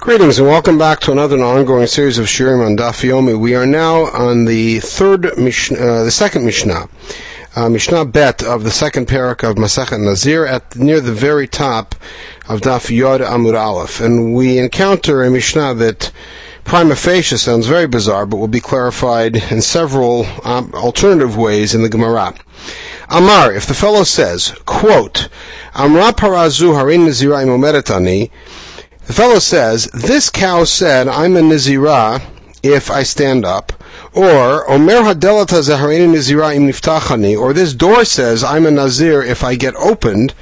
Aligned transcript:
Greetings 0.00 0.38
and 0.38 0.46
welcome 0.46 0.78
back 0.78 1.00
to 1.00 1.12
another 1.12 1.36
ongoing 1.42 1.88
series 1.88 2.18
of 2.18 2.26
Shirim 2.26 2.64
on 2.64 2.76
Daf 2.76 3.02
Yomi. 3.02 3.38
We 3.38 3.56
are 3.56 3.66
now 3.66 4.04
on 4.04 4.44
the 4.44 4.78
third 4.78 5.26
uh, 5.26 5.34
the 5.34 6.10
second 6.12 6.44
Mishnah, 6.44 6.88
uh, 7.56 7.68
Mishnah 7.68 8.04
Bet 8.04 8.44
of 8.44 8.62
the 8.62 8.70
second 8.70 9.08
parak 9.08 9.42
of 9.42 9.56
Masachet 9.56 10.00
Nazir 10.00 10.46
at 10.46 10.76
near 10.76 11.00
the 11.00 11.12
very 11.12 11.48
top 11.48 11.96
of 12.48 12.60
Daf 12.60 12.96
Yod 12.96 13.20
Amud 13.20 13.58
Aleph, 13.58 14.00
and 14.00 14.34
we 14.34 14.58
encounter 14.58 15.24
a 15.24 15.30
Mishnah 15.30 15.74
that 15.74 16.12
prima 16.62 16.94
facie 16.94 17.36
sounds 17.36 17.66
very 17.66 17.88
bizarre, 17.88 18.24
but 18.24 18.36
will 18.36 18.46
be 18.46 18.60
clarified 18.60 19.50
in 19.50 19.60
several 19.60 20.26
um, 20.44 20.72
alternative 20.74 21.36
ways 21.36 21.74
in 21.74 21.82
the 21.82 21.88
Gemara. 21.88 22.34
Amar, 23.10 23.52
if 23.52 23.66
the 23.66 23.74
fellow 23.74 24.04
says, 24.04 24.54
quote, 24.64 25.28
Amra 25.74 26.12
parazu 26.12 26.72
harin 26.72 27.00
nazira 27.06 27.42
imomeretani, 27.42 28.30
the 29.08 29.14
fellow 29.14 29.38
says, 29.38 29.86
This 29.86 30.28
cow 30.28 30.64
said, 30.64 31.08
I'm 31.08 31.34
a 31.34 31.40
Nizirah 31.40 32.20
if 32.62 32.90
I 32.90 33.04
stand 33.04 33.42
up. 33.42 33.72
Or, 34.12 34.70
Omer 34.70 35.00
Hadelata 35.00 35.62
Zaharini 35.62 36.12
Nizirah 36.12 36.54
im 36.54 36.68
niftachani. 36.68 37.34
Or 37.34 37.54
this 37.54 37.72
door 37.72 38.04
says, 38.04 38.44
I'm 38.44 38.66
a 38.66 38.70
Nazir 38.70 39.22
if 39.22 39.42
I 39.42 39.54
get 39.54 39.74
opened. 39.76 40.34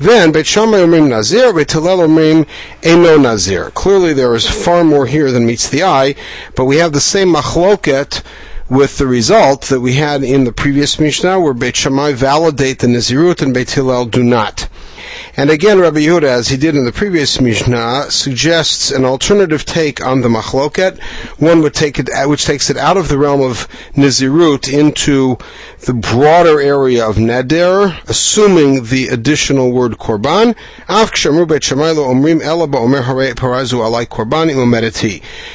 Then, 0.00 0.32
Beit 0.32 0.46
Shammai 0.46 0.78
Omrim 0.78 1.08
Nazir, 1.08 1.52
Beit 1.52 1.70
Hillel 1.70 2.08
Omrim 2.08 2.44
Eno 2.82 3.18
Nazir. 3.18 3.70
Clearly 3.70 4.14
there 4.14 4.34
is 4.34 4.48
far 4.48 4.82
more 4.82 5.06
here 5.06 5.30
than 5.30 5.46
meets 5.46 5.68
the 5.68 5.84
eye, 5.84 6.16
but 6.56 6.64
we 6.64 6.78
have 6.78 6.92
the 6.92 7.00
same 7.00 7.32
machloket 7.32 8.22
with 8.68 8.98
the 8.98 9.06
result 9.06 9.62
that 9.66 9.80
we 9.80 9.94
had 9.94 10.24
in 10.24 10.42
the 10.42 10.52
previous 10.52 10.98
Mishnah, 10.98 11.38
where 11.38 11.54
Beit 11.54 11.76
Shammai 11.76 12.14
validate 12.14 12.80
the 12.80 12.88
Nazirut 12.88 13.42
and 13.42 13.54
Beit 13.54 13.70
Hillel 13.70 14.06
do 14.06 14.24
not. 14.24 14.68
And 15.38 15.50
again, 15.50 15.78
Rabbi 15.78 16.00
Yehuda, 16.00 16.24
as 16.24 16.48
he 16.48 16.56
did 16.56 16.74
in 16.74 16.84
the 16.84 16.90
previous 16.90 17.40
Mishnah, 17.40 18.10
suggests 18.10 18.90
an 18.90 19.04
alternative 19.04 19.64
take 19.64 20.04
on 20.04 20.20
the 20.20 20.28
machloket, 20.28 21.00
one 21.38 21.62
would 21.62 21.74
take 21.74 22.00
it, 22.00 22.08
which 22.28 22.44
takes 22.44 22.70
it 22.70 22.76
out 22.76 22.96
of 22.96 23.06
the 23.06 23.18
realm 23.18 23.40
of 23.40 23.68
Nizirut 23.92 24.68
into 24.68 25.38
the 25.86 25.94
broader 25.94 26.60
area 26.60 27.08
of 27.08 27.18
Neder, 27.18 27.96
assuming 28.08 28.86
the 28.86 29.06
additional 29.12 29.70
word 29.70 29.92
Korban. 29.92 30.56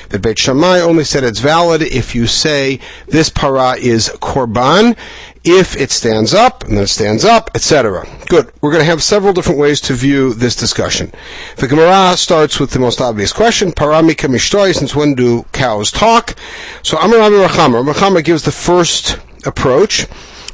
That 0.10 0.22
Beit 0.22 0.40
Shammai 0.40 0.80
only 0.80 1.04
said 1.04 1.24
it's 1.26 1.40
valid 1.40 1.82
if 1.82 2.16
you 2.16 2.26
say 2.26 2.80
this 3.08 3.30
para 3.30 3.76
is 3.78 4.08
Korban, 4.22 4.96
if 5.44 5.76
it 5.76 5.92
stands 5.92 6.34
up, 6.34 6.64
and 6.64 6.78
then 6.78 6.86
it 6.86 6.88
stands 6.88 7.26
up, 7.26 7.52
etc. 7.54 8.08
Good. 8.28 8.52
We're 8.62 8.72
going 8.72 8.82
to 8.82 8.90
have 8.90 9.04
several 9.04 9.34
different 9.34 9.60
ways 9.60 9.82
to 9.82 9.94
view 9.94 10.34
this 10.34 10.56
discussion. 10.56 11.12
The 11.58 11.68
Gemara 11.68 12.16
starts 12.16 12.60
with 12.60 12.72
the 12.72 12.80
most 12.80 13.02
obvious 13.02 13.34
question, 13.34 13.72
Paramika 13.72 14.30
Mishtoi, 14.30 14.74
since 14.74 14.96
when 14.96 15.16
do 15.16 15.44
cows 15.52 15.92
talk? 15.92 16.36
So 16.82 16.98
Amar 16.98 17.20
Rami 17.20 17.38
bar 17.38 17.50
Chama, 17.50 17.94
Rachama 17.94 18.24
gives 18.24 18.44
the 18.44 18.52
first 18.52 19.20
approach. 19.46 20.08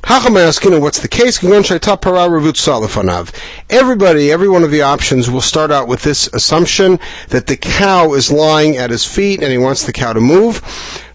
What's 0.08 1.00
the 1.00 1.08
case? 1.10 1.44
Everybody, 3.70 4.32
every 4.32 4.50
one 4.50 4.64
of 4.64 4.72
the 4.72 4.82
options 4.82 5.30
will 5.30 5.42
start 5.42 5.72
out 5.72 5.88
with 5.88 6.04
this 6.04 6.28
assumption 6.34 7.00
that 7.28 7.48
the 7.48 7.58
cow 7.58 8.14
is 8.14 8.32
lying 8.32 8.78
at 8.78 8.90
his 8.90 9.06
feet 9.06 9.44
and 9.44 9.52
he 9.52 9.58
wants 9.58 9.86
the 9.86 9.94
cow 9.94 10.14
to 10.14 10.22
move. 10.22 10.64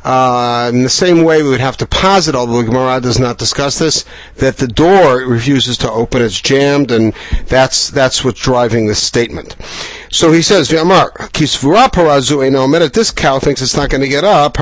Uh, 0.04 0.70
in 0.72 0.82
the 0.82 0.88
same 0.90 1.24
way, 1.24 1.42
we 1.42 1.48
would 1.48 1.60
have 1.60 1.78
to 1.78 1.86
posit, 1.86 2.34
although 2.34 2.60
the 2.60 2.68
Gemara 2.68 3.00
does 3.00 3.18
not 3.18 3.38
discuss 3.38 3.78
this, 3.78 4.04
that 4.36 4.58
the 4.58 4.68
door 4.68 5.20
refuses 5.20 5.78
to 5.78 5.90
open; 5.90 6.20
it's 6.20 6.38
jammed, 6.38 6.90
and 6.90 7.14
that's 7.46 7.88
that's 7.88 8.22
what's 8.22 8.40
driving 8.40 8.86
this 8.86 9.02
statement. 9.02 9.56
So 10.10 10.30
he 10.30 10.42
says, 10.42 10.68
"V'amar 10.68 11.10
kisvura 11.32 11.90
parazu 11.90 12.46
eno 12.46 12.68
This 12.88 13.10
cow 13.10 13.38
thinks 13.38 13.62
it's 13.62 13.76
not 13.76 13.88
going 13.88 14.02
to 14.02 14.08
get 14.08 14.24
up. 14.24 14.56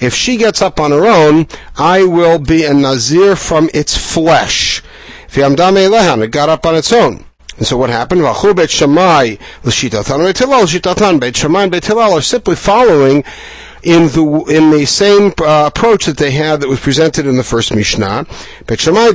If 0.00 0.14
she 0.14 0.36
gets 0.36 0.60
up 0.60 0.78
on 0.78 0.90
her 0.90 1.06
own, 1.06 1.48
I 1.78 2.04
will 2.04 2.38
be 2.38 2.64
a 2.66 2.74
nazir 2.74 3.34
from 3.34 3.70
its 3.72 3.96
flesh. 3.96 4.82
V'amdam 5.30 6.22
It 6.22 6.30
got 6.30 6.50
up 6.50 6.66
on 6.66 6.74
its 6.74 6.92
own. 6.92 7.24
And 7.58 7.66
so 7.66 7.76
what 7.76 7.90
happened? 7.90 8.22
Vachu 8.22 8.54
Bet 8.54 8.70
Shammai 8.70 9.36
l'shitatan 9.64 10.24
Beit 10.24 10.38
Hillel 10.38 10.62
l'shitatan. 10.62 11.20
Bet 11.20 11.36
Shammai 11.36 11.64
and 11.64 11.72
Bet 11.72 11.84
Hillel 11.84 12.12
are 12.12 12.22
simply 12.22 12.56
following 12.56 13.24
in 13.82 14.08
the 14.08 14.44
in 14.48 14.70
the 14.70 14.84
same 14.86 15.32
uh, 15.40 15.64
approach 15.66 16.06
that 16.06 16.16
they 16.16 16.30
had 16.30 16.60
that 16.60 16.68
was 16.68 16.80
presented 16.80 17.26
in 17.26 17.36
the 17.36 17.44
first 17.44 17.74
Mishnah. 17.74 18.26
Bet 18.66 18.80
Shammai 18.80 19.10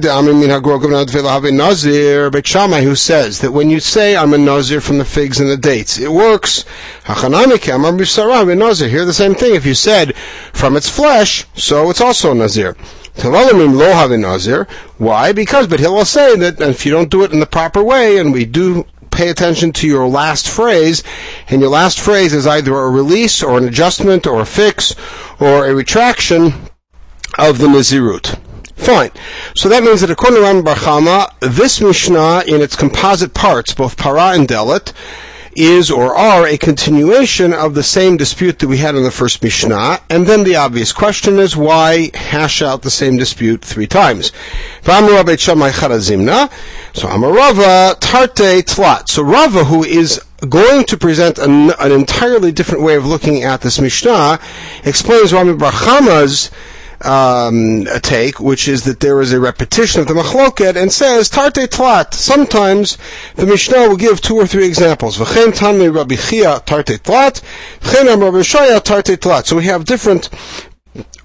Nazir. 1.52 2.30
Bet 2.32 2.48
Shammai 2.48 2.82
who 2.82 2.96
says 2.96 3.40
that 3.40 3.52
when 3.52 3.70
you 3.70 3.80
say 3.80 4.16
I'm 4.16 4.34
a 4.34 4.38
Nazir 4.38 4.82
from 4.82 4.98
the 4.98 5.06
figs 5.06 5.40
and 5.40 5.50
the 5.50 5.58
dates, 5.58 6.00
it 6.00 6.12
works. 6.12 6.66
Nazir. 7.08 8.90
Here 8.90 9.06
the 9.06 9.14
same 9.14 9.36
thing. 9.36 9.56
If 9.56 9.66
you 9.66 9.74
said 9.74 10.16
from 10.54 10.76
its 10.76 10.90
flesh, 10.90 11.46
so 11.56 11.90
it's 11.90 12.02
also 12.02 12.32
a 12.32 12.36
Nazir. 12.36 12.76
Why? 14.98 15.32
Because, 15.32 15.68
but 15.68 15.80
he'll 15.80 16.06
say 16.06 16.36
that 16.36 16.60
if 16.60 16.86
you 16.86 16.92
don't 16.92 17.12
do 17.12 17.24
it 17.24 17.32
in 17.32 17.40
the 17.40 17.46
proper 17.46 17.84
way, 17.84 18.18
and 18.18 18.34
we 18.34 18.46
do 18.46 18.86
pay 19.12 19.30
attention 19.30 19.72
to 19.72 19.88
your 19.88 20.08
last 20.08 20.50
phrase, 20.50 21.04
and 21.48 21.62
your 21.62 21.70
last 21.70 22.00
phrase 22.00 22.34
is 22.34 22.48
either 22.48 22.76
a 22.76 22.90
release 22.90 23.44
or 23.44 23.58
an 23.58 23.66
adjustment 23.66 24.26
or 24.26 24.42
a 24.42 24.46
fix 24.46 24.96
or 25.40 25.68
a 25.68 25.76
retraction 25.76 26.54
of 27.38 27.60
the 27.60 27.68
Nazirut. 27.68 28.40
Fine. 28.76 29.12
So 29.56 29.70
that 29.70 29.84
means 29.84 30.02
that 30.02 30.10
according 30.10 30.40
to 30.40 30.44
Ram 30.44 30.64
Barchama, 30.64 31.32
this 31.40 31.80
Mishnah 31.80 32.44
in 32.48 32.62
its 32.62 32.76
composite 32.76 33.34
parts, 33.34 33.74
both 33.74 33.96
para 33.96 34.32
and 34.32 34.48
delit, 34.48 34.92
is 35.56 35.92
or 35.92 36.16
are 36.16 36.46
a 36.46 36.58
continuation 36.58 37.54
of 37.54 37.74
the 37.74 37.84
same 37.84 38.18
dispute 38.18 38.60
that 38.60 38.68
we 38.68 38.78
had 38.78 38.96
in 38.96 39.04
the 39.04 39.12
first 39.12 39.44
Mishnah, 39.44 40.00
and 40.10 40.26
then 40.26 40.44
the 40.44 40.56
obvious 40.56 40.92
question 40.92 41.40
is 41.40 41.56
why 41.56 42.12
hash 42.14 42.62
out 42.62 42.82
the 42.82 42.90
same 42.90 43.18
dispute 43.18 43.64
three 43.64 43.88
times? 43.88 44.32
So 44.82 44.92
Amarava 47.08 48.00
Tarte 48.00 48.64
Tlat. 48.64 49.10
So 49.10 49.24
Rava, 49.24 49.64
who 49.64 49.84
is 49.84 50.22
going 50.50 50.86
to 50.86 50.98
present 50.98 51.38
an, 51.38 51.72
an, 51.80 51.92
entirely 51.92 52.52
different 52.52 52.84
way 52.84 52.96
of 52.96 53.06
looking 53.06 53.44
at 53.44 53.62
this 53.62 53.80
Mishnah, 53.80 54.40
explains 54.84 55.34
Rami 55.34 55.54
Barchama's 55.54 56.52
um, 57.06 57.86
take, 58.02 58.40
which 58.40 58.68
is 58.68 58.84
that 58.84 59.00
there 59.00 59.22
is 59.22 59.34
a 59.34 59.40
repetition 59.40 60.02
of 60.02 60.08
the 60.08 60.14
machloket 60.14 60.76
and 60.76 60.92
says 60.92 61.30
tarte 61.30 61.68
tlat. 61.68 62.14
Sometimes 62.14 62.98
the 63.36 63.46
Mishnah 63.46 63.90
will 63.90 63.98
give 63.98 64.22
two 64.22 64.36
or 64.36 64.48
three 64.48 64.66
examples. 64.66 65.18
V'chein 65.18 65.54
tanmi 65.54 65.90
Rabbi 65.90 66.16
Chia 66.16 66.62
tarte 66.66 66.98
tlat, 67.00 67.42
v'chein 67.82 68.06
Rabbi 68.22 68.38
Shaya 68.40 68.80
tarte 68.82 69.18
tlat. 69.18 69.46
So 69.46 69.56
we 69.56 69.66
have 69.66 69.86
different 69.86 70.30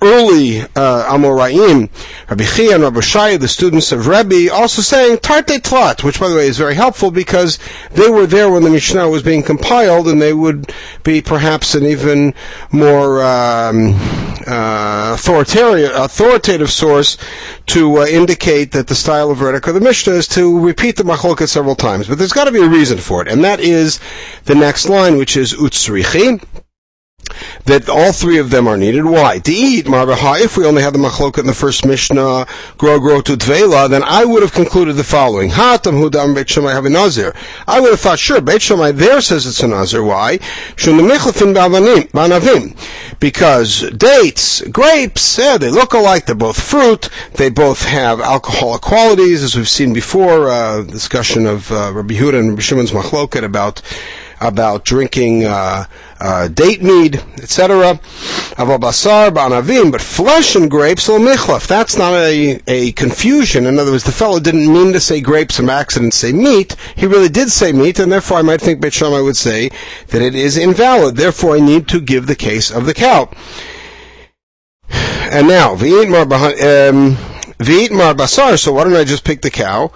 early 0.00 0.60
uh, 0.60 1.12
Amoraim, 1.12 1.90
Rabbi 2.30 2.44
Chia 2.44 2.74
and 2.74 2.84
Rabbi 2.84 3.00
Shai, 3.00 3.36
the 3.36 3.48
students 3.48 3.92
of 3.92 4.06
Rebbe, 4.06 4.52
also 4.52 4.80
saying 4.80 5.18
Tarte 5.18 5.60
Tlat, 5.60 6.04
which 6.04 6.20
by 6.20 6.28
the 6.28 6.36
way 6.36 6.46
is 6.46 6.56
very 6.56 6.74
helpful 6.74 7.10
because 7.10 7.58
they 7.92 8.08
were 8.08 8.26
there 8.26 8.50
when 8.50 8.62
the 8.62 8.70
Mishnah 8.70 9.08
was 9.08 9.22
being 9.22 9.42
compiled 9.42 10.08
and 10.08 10.22
they 10.22 10.32
would 10.32 10.72
be 11.02 11.20
perhaps 11.20 11.74
an 11.74 11.84
even 11.84 12.32
more 12.70 13.22
um, 13.22 13.94
uh, 14.46 15.14
authoritative, 15.14 15.90
authoritative 15.94 16.70
source 16.70 17.18
to 17.66 17.98
uh, 17.98 18.06
indicate 18.06 18.72
that 18.72 18.86
the 18.86 18.94
style 18.94 19.30
of 19.30 19.40
Reddick 19.40 19.66
of 19.66 19.74
the 19.74 19.80
Mishnah 19.80 20.14
is 20.14 20.28
to 20.28 20.58
repeat 20.58 20.96
the 20.96 21.02
Machloket 21.02 21.48
several 21.48 21.74
times. 21.74 22.08
But 22.08 22.18
there's 22.18 22.32
got 22.32 22.44
to 22.44 22.52
be 22.52 22.62
a 22.62 22.68
reason 22.68 22.98
for 22.98 23.20
it, 23.22 23.28
and 23.28 23.44
that 23.44 23.60
is 23.60 24.00
the 24.44 24.54
next 24.54 24.88
line, 24.88 25.18
which 25.18 25.36
is 25.36 25.54
Utsrichi 25.54 26.40
that 27.64 27.88
all 27.88 28.12
three 28.12 28.38
of 28.38 28.50
them 28.50 28.66
are 28.66 28.76
needed. 28.76 29.04
Why? 29.04 29.38
To 29.38 29.52
eat 29.52 29.86
marbaha. 29.86 30.40
If 30.40 30.56
we 30.56 30.64
only 30.64 30.82
had 30.82 30.94
the 30.94 30.98
machloket 30.98 31.40
in 31.40 31.46
the 31.46 31.54
first 31.54 31.84
Mishnah, 31.84 32.46
grow 32.76 32.98
grow 32.98 33.20
to 33.22 33.36
then 33.36 34.02
I 34.02 34.24
would 34.24 34.42
have 34.42 34.52
concluded 34.52 34.96
the 34.96 35.04
following: 35.04 35.50
Hatam 35.50 35.94
hudam 36.02 36.34
beit 36.34 36.48
Shammai 36.48 36.72
have 36.72 36.84
a 36.84 36.90
nazir. 36.90 37.34
I 37.66 37.80
would 37.80 37.90
have 37.90 38.00
thought, 38.00 38.18
sure, 38.18 38.40
beit 38.40 38.62
Shammai 38.62 38.92
there 38.92 39.20
says 39.20 39.46
it's 39.46 39.62
a 39.62 39.68
nazir. 39.68 40.02
Why? 40.02 40.38
Because 43.20 43.90
dates, 43.90 44.60
grapes, 44.68 45.38
yeah, 45.38 45.58
they 45.58 45.70
look 45.70 45.92
alike. 45.94 46.26
They're 46.26 46.34
both 46.34 46.60
fruit. 46.60 47.08
They 47.34 47.50
both 47.50 47.84
have 47.84 48.20
alcoholic 48.20 48.82
qualities, 48.82 49.42
as 49.42 49.56
we've 49.56 49.68
seen 49.68 49.92
before. 49.92 50.48
Uh, 50.48 50.82
discussion 50.82 51.46
of 51.46 51.70
uh, 51.72 51.92
Rabbi 51.94 52.14
Yehuda 52.14 52.38
and 52.38 52.50
Rabbi 52.50 52.60
Shimon's 52.60 52.92
machloket 52.92 53.44
about 53.44 53.82
about 54.40 54.84
drinking 54.84 55.44
uh, 55.44 55.84
uh, 56.20 56.48
date 56.48 56.82
mead, 56.82 57.16
etc. 57.38 58.00
Avabasar 58.56 59.30
banavim, 59.30 59.90
but 59.92 60.00
flesh 60.00 60.56
and 60.56 60.70
grapes 60.70 61.08
michlaf. 61.08 61.66
That's 61.66 61.96
not 61.96 62.14
a, 62.14 62.60
a 62.66 62.92
confusion. 62.92 63.66
In 63.66 63.78
other 63.78 63.92
words, 63.92 64.04
the 64.04 64.12
fellow 64.12 64.40
didn't 64.40 64.72
mean 64.72 64.92
to 64.92 65.00
say 65.00 65.20
grapes 65.20 65.56
from 65.56 65.70
accident, 65.70 66.14
say 66.14 66.32
meat. 66.32 66.76
He 66.96 67.06
really 67.06 67.28
did 67.28 67.50
say 67.50 67.72
meat, 67.72 67.98
and 67.98 68.10
therefore 68.10 68.38
I 68.38 68.42
might 68.42 68.60
think 68.60 68.80
Beit 68.80 68.92
Shammai 68.92 69.20
would 69.20 69.36
say 69.36 69.70
that 70.08 70.22
it 70.22 70.34
is 70.34 70.56
invalid. 70.56 71.16
Therefore, 71.16 71.56
I 71.56 71.60
need 71.60 71.88
to 71.88 72.00
give 72.00 72.26
the 72.26 72.36
case 72.36 72.70
of 72.70 72.86
the 72.86 72.94
cow. 72.94 73.30
And 74.90 75.46
now, 75.46 75.76
v'it 75.76 76.08
mar 76.08 76.22
um, 76.22 77.16
basar. 77.58 78.58
So 78.58 78.72
why 78.72 78.84
don't 78.84 78.94
I 78.94 79.04
just 79.04 79.24
pick 79.24 79.42
the 79.42 79.50
cow? 79.50 79.92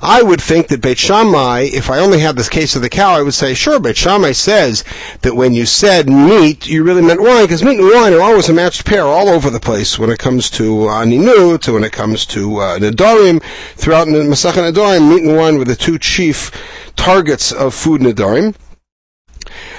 I 0.00 0.22
would 0.22 0.40
think 0.40 0.68
that 0.68 0.80
Beit 0.80 0.96
Shammai, 0.96 1.62
if 1.72 1.90
I 1.90 1.98
only 1.98 2.20
had 2.20 2.36
this 2.36 2.48
case 2.48 2.76
of 2.76 2.82
the 2.82 2.88
cow, 2.88 3.14
I 3.14 3.22
would 3.22 3.34
say, 3.34 3.52
sure, 3.52 3.80
Beit 3.80 3.96
Shammai 3.96 4.30
says 4.30 4.84
that 5.22 5.34
when 5.34 5.52
you 5.52 5.66
said 5.66 6.08
meat, 6.08 6.68
you 6.68 6.84
really 6.84 7.02
meant 7.02 7.20
wine, 7.20 7.44
because 7.44 7.64
meat 7.64 7.80
and 7.80 7.88
wine 7.88 8.12
are 8.12 8.20
always 8.20 8.48
a 8.48 8.52
matched 8.52 8.84
pair 8.84 9.02
all 9.02 9.28
over 9.28 9.50
the 9.50 9.58
place 9.58 9.98
when 9.98 10.10
it 10.10 10.20
comes 10.20 10.48
to 10.50 10.88
uh, 10.88 11.04
to 11.04 11.72
when 11.72 11.82
it 11.82 11.92
comes 11.92 12.26
to 12.26 12.58
uh, 12.58 12.78
Nadarim. 12.78 13.42
Throughout 13.74 14.06
Masachet 14.06 14.72
Nedarim, 14.72 15.12
meat 15.12 15.24
and 15.24 15.36
wine 15.36 15.58
were 15.58 15.64
the 15.64 15.74
two 15.74 15.98
chief 15.98 16.52
targets 16.94 17.50
of 17.50 17.74
food 17.74 18.00
Nadarim. 18.02 18.54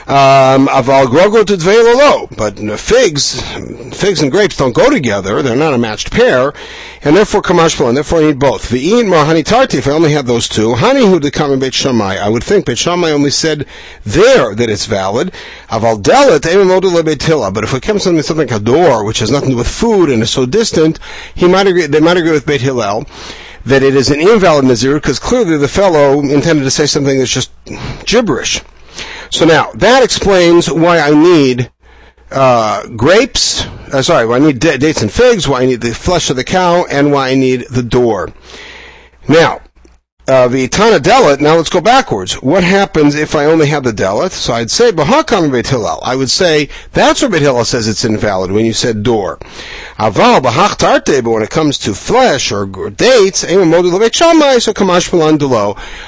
Um, 0.08 0.68
aval 0.68 1.08
grogo 1.08 1.44
to 1.44 1.58
but 2.38 2.80
figs, 2.80 3.42
figs 3.92 4.22
and 4.22 4.32
grapes 4.32 4.56
don't 4.56 4.76
go 4.76 4.92
together. 4.92 5.42
They're 5.42 5.56
not 5.56 5.74
a 5.74 5.80
matched 5.80 6.12
pair, 6.12 6.54
and 7.02 7.16
therefore 7.16 7.42
kamashpal, 7.42 7.88
and 7.88 7.98
therefore 7.98 8.20
I 8.20 8.26
need 8.28 8.38
both. 8.38 8.70
V'in 8.70 9.10
mar 9.10 9.26
honey 9.26 9.42
tarti. 9.42 9.80
If 9.80 9.88
I 9.88 9.94
only 9.94 10.12
had 10.12 10.28
those 10.28 10.48
two, 10.48 10.76
honey 10.76 11.08
who 11.08 11.20
come 11.32 11.52
in 11.54 11.60
Beit 11.60 11.74
Shammai. 11.74 12.18
I 12.18 12.30
would 12.30 12.44
think 12.44 12.68
Beit 12.68 12.78
Shammai 12.78 13.10
only 13.10 13.32
said 13.32 13.66
there 14.04 14.54
that 14.54 14.70
it's 14.70 14.86
valid. 14.86 15.32
Aval 15.70 16.04
delet 16.04 17.54
But 17.54 17.64
if 17.64 17.74
it 17.74 17.82
comes 17.82 18.04
to 18.04 18.22
something 18.22 18.48
door, 18.64 19.04
which 19.06 19.18
has 19.20 19.32
nothing 19.32 19.50
to 19.50 19.54
do 19.54 19.58
with 19.58 19.68
food 19.68 20.12
and 20.12 20.22
is 20.22 20.30
so 20.30 20.46
distant, 20.46 21.00
he 21.34 21.48
might 21.48 21.66
agree. 21.66 21.88
They 21.88 22.00
might 22.00 22.18
agree 22.18 22.32
with 22.32 22.46
Beit 22.46 22.62
Hillel 22.62 23.08
that 23.66 23.82
it 23.82 23.96
is 23.96 24.12
an 24.12 24.20
invalid 24.20 24.66
nazir 24.66 24.96
because 24.96 25.18
clearly 25.18 25.58
the 25.58 25.68
fellow 25.68 26.20
intended 26.20 26.64
to 26.64 26.70
say 26.70 26.86
something 26.86 27.18
that's 27.18 27.34
just 27.34 27.50
gibberish. 28.06 28.62
So 29.36 29.44
now 29.44 29.70
that 29.74 30.02
explains 30.02 30.72
why 30.72 30.98
I 31.00 31.12
need 31.12 31.70
uh, 32.32 32.88
grapes. 32.96 33.66
Uh, 33.92 34.02
sorry, 34.02 34.26
why 34.26 34.38
I 34.38 34.40
need 34.40 34.60
dates 34.60 35.02
and 35.02 35.12
figs. 35.12 35.46
Why 35.46 35.64
I 35.64 35.66
need 35.66 35.82
the 35.82 35.94
flesh 35.94 36.30
of 36.30 36.38
the 36.38 36.46
cow, 36.46 36.86
and 36.86 37.12
why 37.12 37.32
I 37.32 37.36
need 37.36 37.66
the 37.70 37.84
door. 37.84 38.30
Now, 39.28 39.60
uh, 40.28 40.48
the 40.48 40.68
Tana 40.68 40.98
Delit, 40.98 41.40
now 41.40 41.56
let's 41.56 41.70
go 41.70 41.82
backwards. 41.82 42.42
What 42.42 42.64
happens 42.64 43.14
if 43.14 43.36
I 43.36 43.46
only 43.46 43.68
have 43.68 43.84
the 43.84 43.92
Delit? 43.92 44.32
So 44.32 44.54
I'd 44.54 44.72
say, 44.72 44.92
Bahakam 44.92 45.52
Beit 45.52 45.68
Hillel. 45.68 46.00
I 46.02 46.16
would 46.16 46.32
say, 46.32 46.70
that's 46.94 47.22
where 47.22 47.30
Beit 47.30 47.44
Hillel 47.44 47.64
says 47.64 47.88
it's 47.88 48.04
invalid 48.04 48.52
when 48.52 48.66
you 48.66 48.74
said 48.74 49.04
door. 49.04 49.38
Aval 50.00 50.42
Bahach 50.42 50.78
Tarte, 50.78 51.24
but 51.24 51.30
when 51.30 51.44
it 51.44 51.52
comes 51.52 51.78
to 51.80 51.94
flesh 51.94 52.52
or, 52.52 52.66
dates, 52.90 53.40
so. 53.40 53.50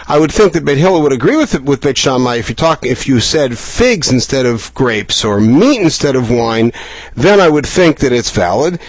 I 0.07 0.19
would 0.19 0.31
think 0.31 0.53
that 0.53 0.65
Beit 0.65 0.77
Hillel 0.77 1.03
would 1.03 1.13
agree 1.13 1.37
with 1.37 1.53
it, 1.53 1.63
with 1.63 1.81
Beit 1.81 1.97
Shammai 1.97 2.37
if 2.37 2.49
you 2.49 2.55
talk, 2.55 2.83
if 2.85 3.07
you 3.07 3.19
said 3.19 3.57
figs 3.57 4.11
instead 4.11 4.47
of 4.47 4.73
grapes 4.73 5.23
or 5.23 5.39
meat 5.39 5.79
instead 5.79 6.15
of 6.15 6.31
wine, 6.31 6.71
then 7.15 7.39
I 7.39 7.49
would 7.49 7.67
think 7.67 7.99
that 7.99 8.11
it's 8.11 8.31
valid. 8.31 8.79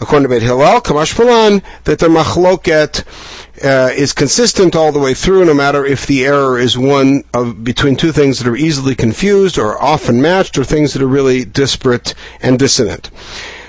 According 0.00 0.24
to 0.24 0.28
Beit 0.28 0.42
Hillel, 0.42 0.80
Kamash 0.80 1.14
that 1.84 1.98
the 1.98 2.08
machloket, 2.08 3.04
uh, 3.62 3.90
is 3.94 4.12
consistent 4.12 4.74
all 4.74 4.92
the 4.92 4.98
way 4.98 5.14
through, 5.14 5.44
no 5.44 5.54
matter 5.54 5.84
if 5.84 6.06
the 6.06 6.24
error 6.24 6.58
is 6.58 6.76
one 6.76 7.22
of 7.32 7.62
between 7.62 7.96
two 7.96 8.12
things 8.12 8.38
that 8.38 8.48
are 8.48 8.56
easily 8.56 8.94
confused 8.94 9.58
or 9.58 9.80
often 9.80 10.20
matched, 10.20 10.58
or 10.58 10.64
things 10.64 10.92
that 10.92 11.02
are 11.02 11.06
really 11.06 11.44
disparate 11.44 12.14
and 12.40 12.58
dissonant. 12.58 13.10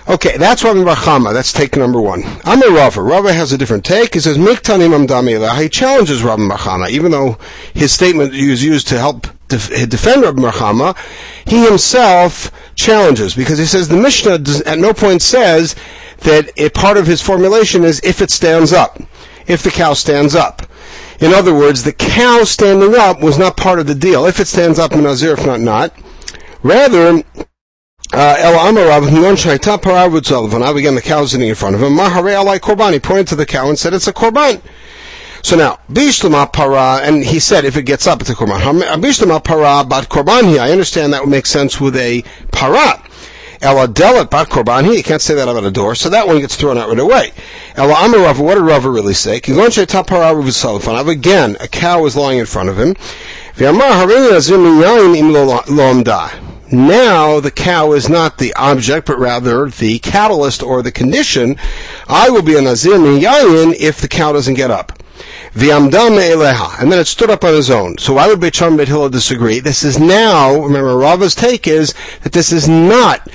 Okay, 0.08 0.38
that's 0.38 0.64
Rabbi 0.64 0.80
Barchama. 0.80 1.34
That's 1.34 1.52
take 1.52 1.76
number 1.76 2.00
one. 2.00 2.24
Amir 2.46 2.72
Rava. 2.72 3.02
Rava 3.02 3.34
has 3.34 3.52
a 3.52 3.58
different 3.58 3.84
take. 3.84 4.14
He 4.14 4.20
says, 4.20 4.38
Miktanim 4.38 5.08
Amdami 5.08 5.62
He 5.62 5.68
challenges 5.68 6.22
Rabbi 6.22 6.44
Barchama, 6.44 6.90
even 6.90 7.12
though 7.12 7.40
his 7.74 7.92
statement 7.92 8.36
is 8.36 8.64
used 8.64 8.88
to 8.90 9.00
help 9.00 9.26
def- 9.48 9.70
defend 9.90 10.22
Rabbi 10.22 10.42
Barchama, 10.42 10.96
he 11.46 11.66
himself 11.66 12.52
challenges, 12.76 13.34
because 13.34 13.58
he 13.58 13.66
says 13.66 13.88
the 13.88 13.98
Mishnah 13.98 14.40
does, 14.40 14.62
at 14.62 14.78
no 14.78 14.94
point 14.94 15.24
says 15.24 15.76
that 16.20 16.52
a 16.58 16.70
part 16.70 16.98
of 16.98 17.08
his 17.08 17.22
formulation 17.22 17.84
is 17.84 18.00
if 18.04 18.22
it 18.22 18.30
stands 18.30 18.74
up 18.74 19.00
if 19.48 19.64
the 19.64 19.72
cow 19.72 19.94
stands 19.94 20.36
up. 20.36 20.62
In 21.20 21.34
other 21.34 21.54
words, 21.54 21.84
the 21.84 21.94
cow 21.94 22.44
standing 22.44 22.96
up 22.96 23.22
was 23.22 23.38
not 23.38 23.58
part 23.58 23.80
of 23.80 23.88
the 23.88 23.96
deal. 23.96 24.26
If 24.26 24.40
it 24.40 24.48
stands 24.48 24.80
up, 24.80 24.92
Nazir, 24.92 25.34
if 25.34 25.46
not, 25.46 25.62
not. 25.62 25.94
Rather, 26.62 27.24
uh, 28.14 28.36
El 28.40 28.54
Amarav 28.54 29.08
Hinon 29.08 29.36
Shaita 29.36 29.78
Paravut 29.80 30.22
Zalvan. 30.22 30.76
Again, 30.76 30.96
the 30.96 31.02
cow 31.02 31.26
sitting 31.26 31.48
in 31.48 31.56
front 31.56 31.76
of 31.76 31.82
him. 31.82 31.94
Mahare 31.94 32.36
Alai 32.36 32.60
Korban. 32.60 32.94
He 32.94 33.00
pointed 33.00 33.28
to 33.30 33.36
the 33.36 33.46
cow 33.46 33.70
and 33.70 33.80
said, 33.80 33.94
it's 33.94 34.08
a 34.08 34.14
Korban. 34.14 34.62
So 35.42 35.56
now, 35.56 35.80
Bishlama 35.90 36.52
Para, 36.52 37.02
and 37.04 37.24
he 37.24 37.40
said 37.40 37.66
if 37.66 37.78
it 37.78 37.84
gets 37.84 38.08
up, 38.08 38.20
it's 38.20 38.30
a 38.30 38.36
Korban. 38.36 38.60
Bishlama 39.00 39.44
Para 39.44 39.86
Bat 39.88 40.10
Korban. 40.10 40.60
I 40.60 40.72
understand 40.72 41.14
that 41.14 41.22
would 41.22 41.30
make 41.30 41.46
sense 41.46 41.80
with 41.80 41.96
a 41.96 42.24
Para. 42.52 43.02
Ella 43.66 43.88
delet 43.88 44.30
bat 44.30 44.48
korban. 44.48 44.96
You 44.96 45.02
can't 45.02 45.20
say 45.20 45.34
that 45.34 45.48
about 45.48 45.64
a 45.64 45.72
door, 45.72 45.96
so 45.96 46.08
that 46.10 46.28
one 46.28 46.40
gets 46.40 46.56
thrown 46.56 46.78
out 46.78 46.90
right 46.90 47.00
away. 47.00 47.32
Ella 47.76 47.96
amar 48.06 48.20
Rava. 48.20 48.44
What 48.44 48.56
did 48.56 48.62
Rava 48.62 48.92
really 48.92 49.16
say? 49.16 49.38
Again, 49.38 51.58
a 51.60 51.68
cow 51.68 52.04
was 52.04 52.16
lying 52.16 52.38
in 52.38 52.46
front 52.46 52.70
of 52.70 52.78
him. 52.78 52.96
Now 56.72 57.40
the 57.40 57.52
cow 57.56 57.94
is 57.94 58.08
not 58.08 58.38
the 58.38 58.54
object, 58.56 59.08
but 59.08 59.18
rather 59.18 59.70
the 59.70 59.98
catalyst 59.98 60.62
or 60.62 60.84
the 60.84 60.92
condition. 60.92 61.56
I 62.08 62.30
will 62.30 62.44
be 62.44 62.58
a 62.58 62.62
nazir 62.62 62.98
yayin 62.98 63.74
if 63.80 64.00
the 64.00 64.08
cow 64.08 64.34
doesn't 64.34 64.54
get 64.54 64.70
up. 64.70 64.92
And 65.58 65.94
then 65.94 67.00
it 67.00 67.08
stood 67.08 67.30
up 67.30 67.46
on 67.46 67.56
its 67.56 67.70
own. 67.70 67.98
So 67.98 68.16
why 68.16 68.28
would 68.28 68.42
Beit 68.42 68.56
Shammai 68.56 68.84
Beit 68.84 69.12
disagree? 69.12 69.62
This 69.62 69.86
is 69.86 69.98
now, 69.98 70.54
remember, 70.54 70.98
Rava's 70.98 71.34
take 71.34 71.66
is 71.66 71.94
that 72.24 72.34
this 72.34 72.52
is 72.52 72.68
not 72.68 73.26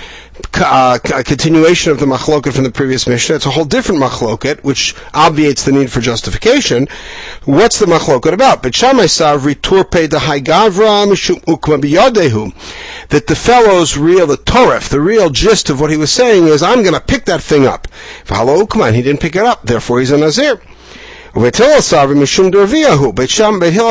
uh, 0.54 0.98
a 1.14 1.24
continuation 1.24 1.92
of 1.92 2.00
the 2.00 2.06
machloket 2.06 2.52
from 2.52 2.64
the 2.64 2.70
previous 2.70 3.06
Mishnah. 3.06 3.36
It's 3.36 3.46
a 3.46 3.50
whole 3.50 3.64
different 3.64 4.02
machloket, 4.02 4.62
which 4.62 4.94
obviates 5.14 5.64
the 5.64 5.72
need 5.72 5.90
for 5.90 6.00
justification. 6.00 6.88
What's 7.44 7.78
the 7.78 7.86
machloket 7.86 8.32
about? 8.32 8.62
That 8.62 8.74
the 13.26 13.34
fellow's 13.34 13.96
real, 13.96 14.26
the 14.26 14.36
Toref, 14.36 14.88
the 14.88 15.00
real 15.00 15.30
gist 15.30 15.70
of 15.70 15.80
what 15.80 15.90
he 15.90 15.96
was 15.96 16.12
saying 16.12 16.46
is, 16.46 16.62
I'm 16.62 16.82
going 16.82 16.94
to 16.94 17.00
pick 17.00 17.24
that 17.24 17.42
thing 17.42 17.66
up. 17.66 17.88
He 18.26 19.02
didn't 19.02 19.20
pick 19.20 19.36
it 19.36 19.44
up, 19.44 19.64
therefore 19.64 20.00
he's 20.00 20.10
a 20.10 20.18
Nazir. 20.18 20.60
Beit 21.32 21.56
Hillel 21.56 21.80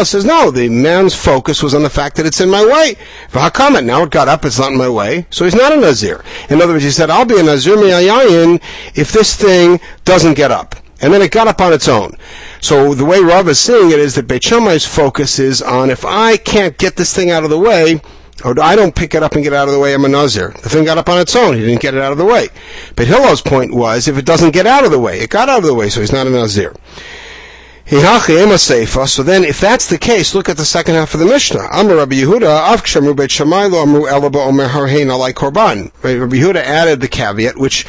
says, 0.06 0.26
no, 0.26 0.52
the 0.52 0.68
man's 0.70 1.16
focus 1.16 1.64
was 1.64 1.74
on 1.74 1.84
the 1.84 1.90
fact 1.90 2.18
that 2.18 2.26
it's 2.26 2.42
in 2.42 2.50
my 2.50 2.66
way. 2.66 2.98
V'hakamet, 3.32 3.86
now 3.86 4.04
it 4.04 4.10
got 4.12 4.28
up, 4.28 4.44
it's 4.44 4.60
not 4.60 4.74
in 4.74 4.78
my 4.78 4.90
way, 4.90 5.26
so 5.30 5.46
he's 5.46 5.56
not 5.56 5.72
a 5.72 5.78
Nazir. 5.78 6.24
In 6.50 6.62
other 6.62 6.74
words, 6.74 6.84
he 6.84 6.92
said, 6.92 7.10
I'll 7.10 7.24
be 7.24 7.40
a 7.40 7.44
Nazir 7.44 7.78
mi'ayayin 7.78 8.62
if 8.94 9.14
this 9.14 9.38
thing 9.38 9.80
doesn't 10.04 10.34
get 10.34 10.52
up. 10.52 10.76
And 11.02 11.14
then 11.14 11.22
it 11.22 11.32
got 11.32 11.48
up 11.48 11.62
on 11.62 11.72
its 11.72 11.88
own. 11.88 12.18
So 12.60 12.94
the 12.94 13.06
way 13.06 13.22
Rav 13.22 13.48
is 13.48 13.58
seeing 13.58 13.92
it 13.92 14.00
is 14.00 14.16
that 14.16 14.28
Beit 14.28 14.44
focus 14.44 15.40
is 15.40 15.62
on 15.62 15.90
if 15.90 16.04
I 16.04 16.36
can't 16.36 16.78
get 16.78 16.98
this 16.98 17.16
thing 17.16 17.32
out 17.32 17.46
of 17.46 17.50
the 17.50 17.58
way, 17.58 18.02
or 18.44 18.60
I 18.62 18.76
don't 18.76 18.94
pick 18.94 19.16
it 19.16 19.24
up 19.24 19.34
and 19.34 19.44
get 19.44 19.54
out 19.54 19.70
of 19.70 19.74
the 19.74 19.80
way, 19.80 19.94
I'm 19.94 20.04
a 20.04 20.10
Nazir. 20.10 20.54
The 20.62 20.68
thing 20.68 20.84
got 20.84 20.98
up 20.98 21.08
on 21.08 21.20
its 21.20 21.38
own. 21.38 21.56
He 21.56 21.62
didn't 21.62 21.82
get 21.82 21.94
it 21.94 22.02
out 22.02 22.12
of 22.12 22.18
the 22.18 22.26
way. 22.26 22.50
But 22.98 23.08
Hillel's 23.08 23.42
point 23.42 23.74
was, 23.74 24.10
if 24.10 24.18
it 24.18 24.26
doesn't 24.26 24.52
get 24.52 24.68
out 24.68 24.84
of 24.84 24.92
the 24.92 25.00
way, 25.00 25.22
it 25.22 25.30
got 25.30 25.48
out 25.48 25.60
of 25.60 25.66
the 25.66 25.74
way, 25.74 25.88
so 25.90 26.02
he's 26.02 26.12
not 26.12 26.28
a 26.28 26.30
Nazir. 26.30 26.76
So 27.90 29.24
then, 29.24 29.44
if 29.44 29.60
that's 29.60 29.88
the 29.88 29.98
case, 29.98 30.36
look 30.36 30.48
at 30.48 30.58
the 30.58 30.66
second 30.66 30.94
half 30.94 31.16
of 31.16 31.20
the 31.20 31.26
Mishnah. 31.26 31.70
Amr 31.72 31.96
Rabbi 31.96 32.18
Yehuda, 32.18 33.82
Amru 33.82 34.08
Omer 34.08 34.68
Alai 34.68 35.34
Korban. 35.34 35.92
Rabbi 36.04 36.36
Yehuda 36.36 36.58
added 36.58 37.02
the 37.02 37.08
caveat, 37.08 37.58
which 37.58 37.88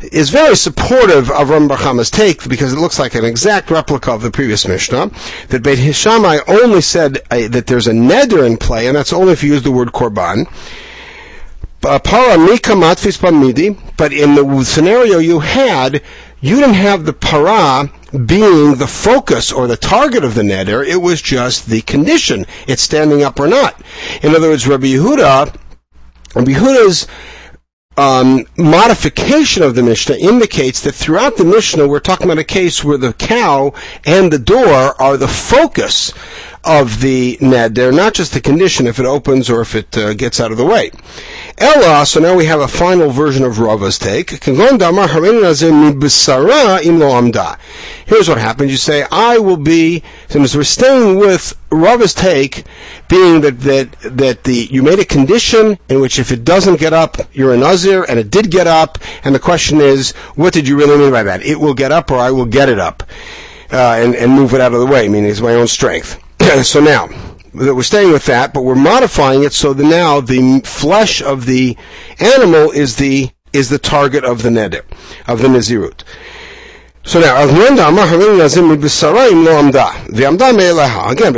is 0.00 0.30
very 0.30 0.56
supportive 0.56 1.30
of 1.30 1.50
Ram 1.50 1.68
Barchama's 1.68 2.10
take 2.10 2.48
because 2.48 2.72
it 2.72 2.78
looks 2.78 2.98
like 2.98 3.14
an 3.14 3.26
exact 3.26 3.70
replica 3.70 4.12
of 4.12 4.22
the 4.22 4.30
previous 4.30 4.66
Mishnah. 4.66 5.10
That 5.48 5.62
Beit 5.62 5.94
Shammai 5.94 6.38
only 6.48 6.80
said 6.80 7.18
uh, 7.30 7.48
that 7.48 7.66
there's 7.66 7.86
a 7.86 7.92
neder 7.92 8.46
in 8.46 8.56
play, 8.56 8.86
and 8.86 8.96
that's 8.96 9.12
only 9.12 9.34
if 9.34 9.44
you 9.44 9.52
use 9.52 9.62
the 9.62 9.72
word 9.72 9.88
korban. 9.88 10.46
Uh, 11.82 11.98
but 13.98 14.12
in 14.14 14.34
the 14.34 14.64
scenario 14.64 15.18
you 15.18 15.40
had, 15.40 16.02
you 16.40 16.56
didn't 16.56 16.76
have 16.76 17.04
the 17.04 17.12
para 17.12 17.90
being 18.26 18.76
the 18.76 18.86
focus 18.86 19.52
or 19.52 19.66
the 19.66 19.76
target 19.76 20.24
of 20.24 20.34
the 20.34 20.42
neder, 20.42 20.86
it 20.86 20.96
was 20.96 21.20
just 21.20 21.66
the 21.66 21.82
condition, 21.82 22.46
it's 22.68 22.82
standing 22.82 23.22
up 23.22 23.40
or 23.40 23.48
not. 23.48 23.80
In 24.22 24.34
other 24.34 24.48
words, 24.50 24.66
Rabbi 24.66 24.86
Yehuda, 24.86 25.56
Rabbi 26.34 26.52
Yehuda's 26.52 27.08
um, 27.96 28.44
modification 28.56 29.62
of 29.62 29.74
the 29.74 29.82
Mishnah 29.82 30.16
indicates 30.16 30.80
that 30.82 30.94
throughout 30.94 31.36
the 31.36 31.44
Mishnah 31.44 31.86
we're 31.86 32.00
talking 32.00 32.26
about 32.26 32.38
a 32.38 32.44
case 32.44 32.82
where 32.82 32.98
the 32.98 33.12
cow 33.12 33.72
and 34.04 34.32
the 34.32 34.38
door 34.38 35.00
are 35.00 35.16
the 35.16 35.28
focus 35.28 36.12
of 36.64 37.00
the 37.00 37.36
neder, 37.38 37.94
not 37.94 38.14
just 38.14 38.32
the 38.32 38.40
condition 38.40 38.86
if 38.86 38.98
it 38.98 39.04
opens 39.04 39.50
or 39.50 39.60
if 39.60 39.74
it 39.74 39.96
uh, 39.96 40.14
gets 40.14 40.40
out 40.40 40.50
of 40.50 40.56
the 40.56 40.64
way. 40.64 40.90
Ella, 41.58 42.06
so 42.06 42.20
now 42.20 42.34
we 42.34 42.46
have 42.46 42.60
a 42.60 42.68
final 42.68 43.10
version 43.10 43.44
of 43.44 43.58
Rava's 43.58 43.98
take. 43.98 44.30
Here's 44.42 44.58
what 48.28 48.38
happens. 48.38 48.70
You 48.70 48.76
say, 48.76 49.06
I 49.10 49.38
will 49.38 49.56
be, 49.56 50.02
since 50.28 50.56
we're 50.56 50.64
staying 50.64 51.18
with 51.18 51.56
Rava's 51.70 52.14
take, 52.14 52.64
being 53.08 53.42
that, 53.42 53.60
that, 53.60 53.92
that 54.00 54.44
the, 54.44 54.68
you 54.70 54.82
made 54.82 54.98
a 54.98 55.04
condition 55.04 55.78
in 55.88 56.00
which 56.00 56.18
if 56.18 56.32
it 56.32 56.44
doesn't 56.44 56.80
get 56.80 56.92
up, 56.92 57.18
you're 57.32 57.52
a 57.52 57.56
Nazir, 57.58 58.04
and 58.04 58.18
it 58.18 58.30
did 58.30 58.50
get 58.50 58.66
up, 58.66 58.98
and 59.22 59.34
the 59.34 59.38
question 59.38 59.80
is, 59.80 60.12
what 60.34 60.54
did 60.54 60.66
you 60.66 60.76
really 60.76 60.96
mean 60.96 61.12
by 61.12 61.22
that? 61.22 61.42
It 61.42 61.60
will 61.60 61.74
get 61.74 61.92
up 61.92 62.10
or 62.10 62.18
I 62.18 62.30
will 62.30 62.46
get 62.46 62.68
it 62.68 62.78
up. 62.78 63.02
Uh, 63.72 63.96
and, 63.98 64.14
and 64.14 64.30
move 64.30 64.54
it 64.54 64.60
out 64.60 64.72
of 64.72 64.78
the 64.78 64.86
way, 64.86 65.08
meaning 65.08 65.28
it's 65.28 65.40
my 65.40 65.54
own 65.54 65.66
strength. 65.66 66.23
So 66.62 66.80
now, 66.80 67.08
that 67.54 67.74
we're 67.74 67.82
staying 67.82 68.12
with 68.12 68.26
that, 68.26 68.52
but 68.52 68.62
we're 68.62 68.74
modifying 68.74 69.44
it 69.44 69.52
so 69.52 69.72
that 69.72 69.84
now 69.84 70.20
the 70.20 70.60
flesh 70.64 71.22
of 71.22 71.46
the 71.46 71.76
animal 72.20 72.70
is 72.70 72.96
the 72.96 73.30
is 73.52 73.68
the 73.68 73.78
target 73.78 74.24
of 74.24 74.42
the 74.42 74.48
neder, 74.48 74.82
of 75.28 75.40
the 75.40 75.48
nazirut. 75.48 76.02
So 77.04 77.20
now, 77.20 77.36
Me'eleha. 80.52 81.12
Again, 81.12 81.32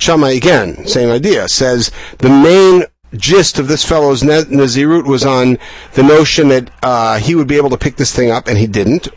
Shammai 0.00 0.30
again, 0.30 0.86
same 0.86 1.10
idea, 1.10 1.48
says 1.48 1.90
the 2.18 2.28
main 2.30 2.84
gist 3.16 3.58
of 3.58 3.68
this 3.68 3.84
fellow's 3.84 4.22
Nazirut 4.22 5.06
was 5.06 5.26
on 5.26 5.58
the 5.92 6.02
notion 6.02 6.48
that 6.48 6.70
uh, 6.82 7.18
he 7.18 7.34
would 7.34 7.48
be 7.48 7.56
able 7.56 7.70
to 7.70 7.76
pick 7.76 7.96
this 7.96 8.14
thing 8.14 8.30
up, 8.30 8.48
and 8.48 8.56
he 8.56 8.66
didn't. 8.66 9.08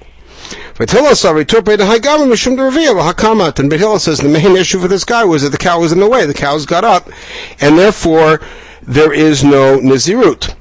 And 3.59 3.69
Beit 3.69 3.79
Hillel 3.79 3.99
says 3.99 4.19
the 4.19 4.27
main 4.27 4.57
issue 4.57 4.79
for 4.79 4.89
this 4.89 5.05
guy 5.05 5.23
was 5.23 5.43
that 5.43 5.51
the 5.51 5.57
cow 5.57 5.79
was 5.79 5.93
in 5.93 5.99
the 5.99 6.09
way. 6.09 6.25
The 6.25 6.33
cows 6.33 6.65
got 6.65 6.83
up, 6.83 7.09
and 7.61 7.79
therefore 7.79 8.41
there 8.81 9.13
is 9.13 9.43
no 9.43 9.79
Nazirut. 9.79 10.53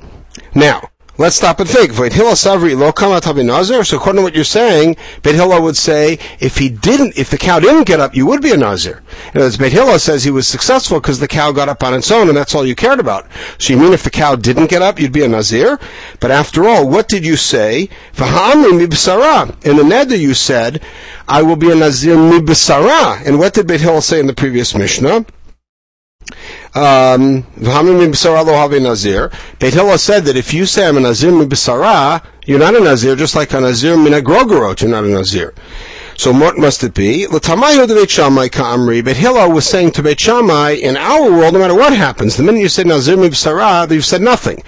Now, 0.55 0.89
Let's 1.17 1.37
stop 1.37 1.61
and 1.61 1.71
think. 1.71 1.93
So 1.93 2.07
according 2.09 2.27
to 2.45 4.23
what 4.23 4.35
you're 4.35 4.43
saying, 4.43 4.97
Beit 5.23 5.37
Hillel 5.37 5.63
would 5.63 5.77
say, 5.77 6.19
if 6.41 6.59
he 6.59 6.69
didn't, 6.69 7.17
if 7.17 7.31
the 7.31 7.39
cow 7.39 7.61
didn't 7.61 7.85
get 7.85 8.01
up, 8.01 8.17
you 8.17 8.27
would 8.27 8.43
be 8.43 8.51
a 8.51 8.57
Nazir. 8.57 9.01
And 9.33 9.41
as 9.41 9.57
Beit 9.57 9.71
Hillel 9.71 10.01
says, 10.01 10.25
he 10.25 10.33
was 10.33 10.49
successful 10.49 10.99
because 10.99 11.21
the 11.21 11.29
cow 11.29 11.53
got 11.53 11.69
up 11.69 11.85
on 11.85 11.95
its 11.95 12.11
own, 12.11 12.27
and 12.29 12.37
that's 12.37 12.53
all 12.53 12.67
you 12.67 12.75
cared 12.75 12.99
about. 12.99 13.29
So 13.59 13.73
you 13.73 13.79
mean 13.79 13.93
if 13.93 14.03
the 14.03 14.11
cow 14.11 14.35
didn't 14.35 14.71
get 14.71 14.83
up, 14.83 14.99
you'd 14.99 15.13
be 15.13 15.23
a 15.23 15.29
Nazir? 15.29 15.79
But 16.19 16.33
after 16.33 16.65
all, 16.65 16.89
what 16.89 17.07
did 17.07 17.25
you 17.25 17.37
say? 17.37 17.83
In 17.83 18.27
the 18.27 19.85
Neder 19.85 20.19
you 20.19 20.35
said, 20.35 20.83
I 21.29 21.43
will 21.43 21.55
be 21.55 21.71
a 21.71 21.77
Nazir 21.77 22.17
mibisara. 22.17 23.25
And 23.25 23.39
what 23.39 23.55
did 23.55 23.69
Beit 23.69 23.83
Hillel 23.83 24.01
say 24.01 24.19
in 24.19 24.27
the 24.27 24.35
previous 24.35 24.75
Mishnah? 24.75 25.25
Um. 26.75 27.43
Beit 29.59 29.75
Hillel 29.75 29.99
said 29.99 30.25
that 30.25 30.37
if 30.37 30.53
you 30.53 30.67
say 30.67 30.87
I'm 30.87 30.97
a 30.97 31.01
Nazir 31.01 31.31
Mibisara, 31.31 32.23
you're 32.47 32.59
not 32.59 32.75
a 32.75 32.81
Nazir, 32.81 33.17
just 33.17 33.35
like 33.37 33.53
a 33.53 33.61
Nazir 33.61 33.97
Minagrogorot, 33.97 34.81
you're 34.81 34.91
not 34.91 35.05
a 35.05 35.09
Nazir. 35.09 35.55
So 36.17 36.33
what 36.33 36.57
must 36.57 36.85
it 36.85 36.95
be? 36.95 37.27
L'tamayu 37.27 37.89
de 37.89 39.03
Beit 39.03 39.17
Hillel 39.17 39.51
was 39.51 39.67
saying 39.67 39.91
to 39.93 40.03
Beit 40.03 40.21
Shammai, 40.21 40.73
in 40.73 40.97
our 40.97 41.31
world, 41.31 41.55
no 41.55 41.61
matter 41.61 41.75
what 41.75 41.93
happens, 41.93 42.37
the 42.37 42.45
minute 42.45 42.61
you 42.61 42.69
say 42.69 42.85
Nazir 42.85 43.17
Mibisara, 43.17 43.91
you've 43.91 44.05
said 44.05 44.23
nothing. 44.23 44.63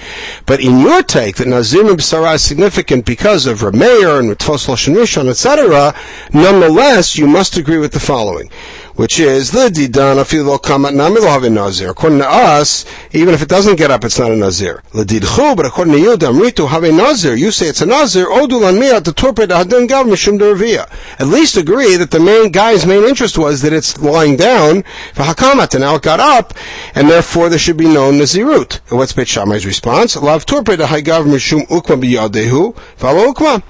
But 0.45 0.61
in 0.61 0.81
your 0.81 1.03
take, 1.03 1.37
that 1.37 1.47
Nazir 1.47 1.85
Mibisara 1.85 2.35
is 2.35 2.43
significant 2.43 3.05
because 3.05 3.47
of 3.47 3.61
Rameir 3.61 4.19
and 4.19 4.29
Ritfos 4.29 4.67
Lashon 4.67 4.97
Rishon, 4.97 5.29
etc., 5.29 5.95
nonetheless, 6.33 7.17
you 7.17 7.29
must 7.29 7.57
agree 7.57 7.79
with 7.79 7.93
the 7.93 8.01
following 8.01 8.51
which 8.97 9.21
is 9.21 9.51
the 9.51 9.69
didan 9.69 10.17
afilo 10.17 10.59
kamat 10.59 10.95
nami 10.95 11.49
nazir. 11.51 11.91
According 11.91 12.19
to 12.19 12.29
us, 12.29 12.85
even 13.13 13.35
if 13.35 13.43
it 13.43 13.49
doesn't 13.49 13.77
get 13.77 13.91
up, 13.91 14.05
it's 14.05 14.19
not 14.19 14.33
a 14.33 14.37
nazir. 14.37 14.83
Ledidchu, 14.93 15.57
but 15.57 15.67
according 15.67 15.93
to 15.95 16.01
you, 16.01 16.17
damritu 16.17 16.67
have 16.67 16.83
nazir. 16.83 17.35
You 17.35 17.51
say 17.51 17.69
it's 17.69 17.83
a 17.83 17.87
nazir. 17.87 18.27
Odulan 18.27 18.79
miyat 18.81 19.05
the 19.05 19.13
torped 19.13 19.49
hadin 19.49 19.87
gav 19.87 20.07
mishum 20.07 20.39
dervia. 20.39 20.91
At 21.21 21.27
least 21.27 21.57
agree 21.57 21.97
that 21.97 22.11
the 22.11 22.21
main 22.21 22.51
guy's 22.51 22.87
main 22.87 23.05
interest 23.05 23.37
was 23.37 23.63
that 23.63 23.73
it's 23.73 23.99
lying 23.99 24.37
down 24.37 24.83
for 25.13 25.23
hakamat, 25.23 25.75
and 25.75 25.83
now 25.83 25.97
it 25.97 26.03
got 26.03 26.21
up, 26.21 26.55
and 26.95 27.09
therefore 27.09 27.49
there 27.51 27.59
should 27.59 27.77
be 27.77 27.87
no 27.87 28.11
nazirut. 28.11 28.81
And 28.89 28.99
what's 28.99 29.13
Beit 29.13 29.29
Shammai's 29.29 29.67
response? 29.67 30.17
Lav 30.17 30.47
torped 30.47 30.79
hagav 30.79 31.27
mishum 31.27 31.67
ukma 31.69 32.03
biyadehu, 32.03 32.77
follow 32.97 33.33
ukma. 33.33 33.63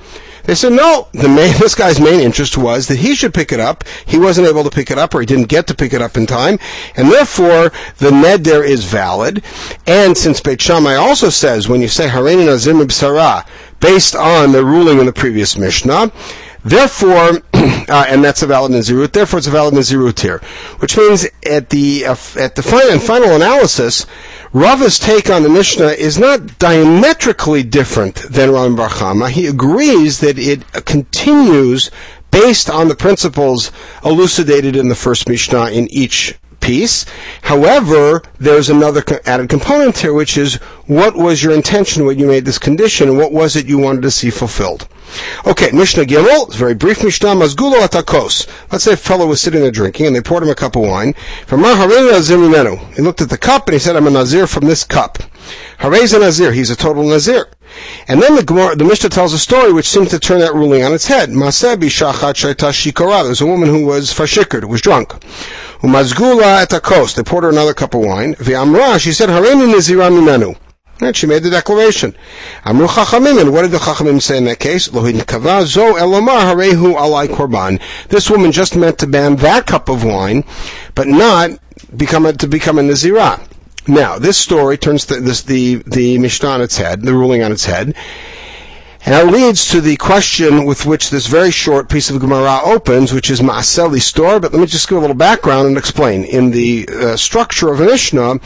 They 0.47 0.55
said, 0.55 0.73
no, 0.73 1.09
the 1.13 1.29
main, 1.29 1.55
this 1.59 1.75
guy's 1.75 2.01
main 2.01 2.21
interest 2.21 2.57
was 2.57 2.87
that 2.89 2.99
he 2.99 3.15
should 3.15 3.35
pick 3.35 3.53
it 3.53 3.61
up. 3.61 3.85
He 4.07 4.19
wasn't 4.19 4.47
able 4.47 4.65
to 4.65 4.71
pick 4.71 4.91
it 4.91 4.99
up 4.99 5.15
or 5.15 5.21
he 5.21 5.27
didn't 5.27 5.49
get 5.49 5.67
to 5.67 5.75
pick 5.75 5.93
it 5.93 6.01
up 6.01 6.17
in 6.17 6.27
time. 6.27 6.59
And 6.97 7.11
therefore, 7.11 7.73
the 7.99 8.11
Ned 8.11 8.45
there 8.45 8.65
is 8.65 8.85
valid. 8.85 9.43
And 9.87 10.17
since 10.17 10.41
Beit 10.41 10.61
Shammai 10.61 10.95
also 10.95 11.29
says, 11.29 11.69
when 11.69 11.81
you 11.81 11.89
say 11.89 12.09
Harein 12.09 12.47
Nazim 12.47 12.79
B'Sarah, 12.79 13.47
based 13.81 14.15
on 14.15 14.53
the 14.53 14.65
ruling 14.65 14.99
in 14.99 15.07
the 15.07 15.13
previous 15.13 15.59
Mishnah, 15.59 16.13
Therefore, 16.67 17.43
uh, 17.55 18.07
and 18.09 18.25
that's 18.25 18.43
a 18.43 18.47
valid 18.49 18.73
Nazirut, 18.73 19.13
therefore 19.13 19.39
it's 19.39 19.47
a 19.47 19.53
valid 19.53 19.75
Nazirut 19.75 20.19
here. 20.19 20.41
Which 20.79 20.97
means 20.97 21.25
at 21.49 21.71
the, 21.71 22.07
uh, 22.07 22.17
at 22.37 22.57
the 22.57 22.63
final, 22.63 22.99
final 22.99 23.37
analysis, 23.37 24.05
Rava's 24.53 24.99
take 24.99 25.31
on 25.31 25.45
the 25.45 25.49
Mishnah 25.49 25.91
is 25.91 26.19
not 26.19 26.59
diametrically 26.59 27.63
different 27.63 28.17
than 28.17 28.51
Ram 28.51 28.75
Bar 28.75 28.89
Chama. 28.89 29.31
He 29.31 29.47
agrees 29.47 30.19
that 30.19 30.41
it 30.41 30.65
continues 30.85 31.93
based 32.33 32.69
on 32.69 32.89
the 32.89 32.97
principles 32.97 33.71
elucidated 34.05 34.75
in 34.75 34.89
the 34.89 34.97
first 34.97 35.29
Mishnah 35.29 35.67
in 35.67 35.87
each 35.93 36.35
piece. 36.59 37.07
However, 37.43 38.23
there's 38.41 38.71
another 38.71 39.05
added 39.25 39.49
component 39.49 39.99
here, 39.99 40.13
which 40.13 40.37
is 40.37 40.57
what 40.87 41.15
was 41.15 41.45
your 41.45 41.53
intention 41.53 42.07
when 42.07 42.19
you 42.19 42.27
made 42.27 42.45
this 42.45 42.59
condition, 42.59 43.09
and 43.09 43.19
what 43.19 43.31
was 43.31 43.55
it 43.55 43.67
you 43.67 43.79
wanted 43.79 44.03
to 44.03 44.11
see 44.11 44.31
fulfilled? 44.31 44.89
Okay, 45.47 45.71
Mishnah 45.73 46.05
Gimel, 46.05 46.53
very 46.55 46.75
brief 46.75 47.03
Mishnah, 47.03 47.29
Mazgulo 47.29 47.87
atakos. 47.87 48.49
Let's 48.73 48.85
say 48.85 48.95
a 48.95 48.97
fellow 48.97 49.27
was 49.27 49.41
sitting 49.41 49.61
there 49.61 49.71
drinking, 49.71 50.07
and 50.07 50.17
they 50.17 50.21
poured 50.21 50.43
him 50.43 50.51
a 50.51 50.55
cup 50.55 50.77
of 50.77 50.83
wine. 50.83 51.15
From 51.47 51.61
He 51.63 53.03
looked 53.03 53.21
at 53.21 53.29
the 53.29 53.39
cup, 53.41 53.67
and 53.67 53.75
he 53.75 53.79
said, 53.79 53.97
I'm 53.97 54.07
a 54.07 54.11
Nazir 54.11 54.47
from 54.47 54.67
this 54.67 54.85
cup. 54.85 55.19
Harez 55.79 56.15
a 56.15 56.19
Nazir, 56.19 56.53
he's 56.53 56.71
a 56.71 56.77
total 56.77 57.05
Nazir. 57.05 57.47
And 58.09 58.23
then 58.23 58.37
the, 58.37 58.75
the 58.77 58.85
Mishnah 58.85 59.11
tells 59.11 59.33
a 59.33 59.39
story 59.39 59.73
which 59.73 59.89
seems 59.89 60.11
to 60.11 60.19
turn 60.19 60.41
that 60.41 60.55
ruling 60.55 60.83
on 60.83 60.93
its 60.93 61.07
head. 61.07 61.31
Masebi 61.31 61.89
shachat. 61.89 63.25
There's 63.25 63.41
a 63.41 63.47
woman 63.47 63.69
who 63.69 63.85
was 63.87 64.13
fashikard, 64.13 64.65
was 64.65 64.81
drunk. 64.81 65.11
Umazgula 65.83 66.63
at 66.63 66.73
a 66.73 67.15
They 67.15 67.23
poured 67.23 67.45
her 67.45 67.51
another 67.51 67.75
cup 67.75 67.95
of 67.95 68.01
wine. 68.01 68.35
V'amra, 68.37 68.99
she 68.99 69.13
said, 69.13 69.29
Hareni 69.29 69.73
Nazira 69.73 70.11
mimenu. 70.11 70.57
And 71.01 71.15
she 71.15 71.27
made 71.27 71.43
the 71.43 71.51
declaration. 71.51 72.17
Amru 72.65 72.87
Chachamim, 72.87 73.41
and 73.41 73.53
what 73.53 73.63
did 73.63 73.71
the 73.71 73.79
Chachamim 73.79 74.21
say 74.21 74.39
in 74.39 74.45
that 74.45 74.61
case? 74.61 74.89
Kava 74.89 75.67
zo 75.67 75.95
elomar 75.95 76.41
harehu 76.41 76.95
alai 76.95 77.29
korban. 77.29 77.81
This 78.09 78.31
woman 78.31 78.51
just 78.51 78.77
meant 78.77 78.99
to 79.01 79.07
ban 79.07 79.37
that 79.37 79.67
cup 79.67 79.89
of 79.89 80.05
wine, 80.05 80.45
but 80.95 81.07
not 81.07 81.51
become 81.97 82.25
a, 82.25 82.33
to 82.33 82.49
become 82.49 82.79
a 82.79 82.83
Nazirah. 82.83 83.47
Now, 83.89 84.19
this 84.19 84.37
story 84.37 84.79
turns 84.79 85.07
the, 85.07 85.17
this, 85.17 85.43
the, 85.43 85.77
the 85.87 86.19
Mishnah 86.19 86.49
on 86.49 86.61
its 86.61 86.77
head, 86.77 87.03
the 87.03 87.13
ruling 87.15 87.43
on 87.43 87.53
its 87.53 87.67
head, 87.67 87.95
and 89.07 89.15
that 89.15 89.33
leads 89.33 89.69
to 89.69 89.81
the 89.81 89.97
question 89.99 90.65
with 90.65 90.85
which 90.85 91.11
this 91.11 91.29
very 91.29 91.53
short 91.53 91.89
piece 91.89 92.11
of 92.11 92.19
Gemara 92.19 92.59
opens, 92.65 93.13
which 93.13 93.31
is 93.31 93.41
Ma'aseli 93.41 94.01
store. 94.01 94.41
But 94.41 94.53
let 94.53 94.59
me 94.59 94.67
just 94.67 94.89
give 94.89 94.99
a 94.99 95.01
little 95.01 95.15
background 95.15 95.69
and 95.69 95.79
explain. 95.79 96.25
In 96.25 96.51
the 96.51 96.89
uh, 96.89 97.17
structure 97.17 97.73
of 97.73 97.79
a 97.79 97.85
Mishnah, 97.85 98.41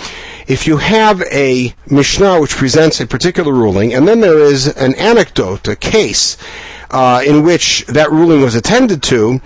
if 0.48 0.66
you 0.66 0.76
have 0.76 1.22
a 1.32 1.74
Mishnah 1.90 2.42
which 2.42 2.50
presents 2.50 3.00
a 3.00 3.06
particular 3.06 3.54
ruling, 3.54 3.94
and 3.94 4.06
then 4.06 4.20
there 4.20 4.38
is 4.38 4.66
an 4.66 4.94
anecdote, 4.96 5.66
a 5.66 5.76
case, 5.76 6.36
uh, 6.90 7.22
in 7.26 7.42
which 7.42 7.86
that 7.86 8.10
ruling 8.10 8.42
was 8.42 8.54
attended 8.54 9.02
to, 9.04 9.40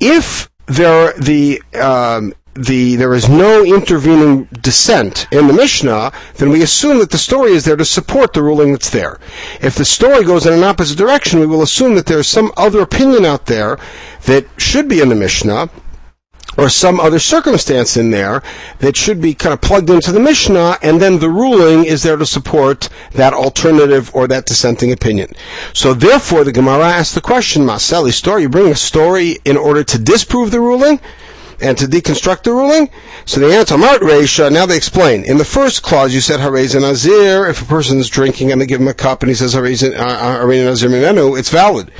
if 0.00 0.50
there 0.66 1.12
the 1.20 1.62
um, 1.80 2.34
the 2.54 2.96
there 2.96 3.14
is 3.14 3.28
no 3.28 3.64
intervening 3.64 4.44
dissent 4.60 5.26
in 5.32 5.46
the 5.46 5.52
Mishnah, 5.52 6.12
then 6.36 6.50
we 6.50 6.62
assume 6.62 6.98
that 6.98 7.10
the 7.10 7.18
story 7.18 7.52
is 7.52 7.64
there 7.64 7.76
to 7.76 7.84
support 7.84 8.32
the 8.32 8.42
ruling 8.42 8.72
that's 8.72 8.90
there. 8.90 9.18
If 9.60 9.74
the 9.74 9.84
story 9.84 10.24
goes 10.24 10.46
in 10.46 10.52
an 10.52 10.64
opposite 10.64 10.98
direction, 10.98 11.40
we 11.40 11.46
will 11.46 11.62
assume 11.62 11.94
that 11.94 12.06
there's 12.06 12.26
some 12.26 12.52
other 12.56 12.80
opinion 12.80 13.24
out 13.24 13.46
there 13.46 13.78
that 14.26 14.46
should 14.58 14.88
be 14.88 15.00
in 15.00 15.08
the 15.08 15.14
Mishnah, 15.14 15.70
or 16.58 16.68
some 16.68 17.00
other 17.00 17.18
circumstance 17.18 17.96
in 17.96 18.10
there 18.10 18.42
that 18.80 18.96
should 18.96 19.20
be 19.20 19.34
kind 19.34 19.54
of 19.54 19.60
plugged 19.60 19.88
into 19.88 20.12
the 20.12 20.20
Mishnah, 20.20 20.76
and 20.82 21.00
then 21.00 21.18
the 21.18 21.30
ruling 21.30 21.84
is 21.84 22.02
there 22.02 22.16
to 22.16 22.26
support 22.26 22.88
that 23.12 23.32
alternative 23.32 24.14
or 24.14 24.28
that 24.28 24.44
dissenting 24.46 24.92
opinion. 24.92 25.30
So 25.72 25.94
therefore, 25.94 26.44
the 26.44 26.52
Gemara 26.52 26.84
asks 26.84 27.14
the 27.14 27.20
question, 27.20 27.62
Maseli 27.62 28.12
story, 28.12 28.42
you 28.42 28.48
bring 28.48 28.68
a 28.68 28.74
story 28.74 29.38
in 29.44 29.56
order 29.56 29.82
to 29.84 29.98
disprove 29.98 30.50
the 30.50 30.60
ruling? 30.60 31.00
And 31.62 31.78
to 31.78 31.86
deconstruct 31.86 32.42
the 32.42 32.52
ruling? 32.52 32.90
So 33.24 33.40
the 33.40 33.54
answer, 33.54 33.78
Mart 33.78 34.02
Reisha, 34.02 34.52
now 34.52 34.66
they 34.66 34.76
explain. 34.76 35.24
In 35.24 35.38
the 35.38 35.44
first 35.44 35.82
clause, 35.82 36.14
you 36.14 36.20
said 36.20 36.40
Harez 36.40 36.74
and 36.74 36.84
Azir. 36.84 37.48
If 37.48 37.62
a 37.62 37.64
person 37.64 37.98
is 37.98 38.08
drinking 38.08 38.52
and 38.52 38.60
they 38.60 38.66
give 38.66 38.80
him 38.80 38.88
a 38.88 38.94
cup 38.94 39.22
and 39.22 39.30
he 39.30 39.34
says 39.34 39.54
Harez 39.54 39.82
and 39.82 39.94
uh, 39.94 40.04
uh, 40.04 40.44
Mimenu, 40.44 41.38
it's 41.38 41.50
valid. 41.50 41.90